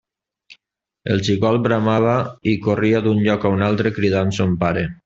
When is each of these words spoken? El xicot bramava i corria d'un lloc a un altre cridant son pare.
El 1.15 1.21
xicot 1.27 1.59
bramava 1.67 2.17
i 2.53 2.57
corria 2.65 3.05
d'un 3.09 3.25
lloc 3.29 3.47
a 3.47 3.57
un 3.59 3.67
altre 3.69 3.97
cridant 4.01 4.37
son 4.43 4.63
pare. 4.67 4.91